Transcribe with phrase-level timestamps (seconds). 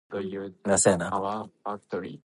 [0.13, 2.19] It breeds on a number of palm species.